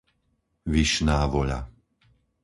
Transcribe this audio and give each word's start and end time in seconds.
Vyšná 0.73 1.19
Voľa 1.33 1.59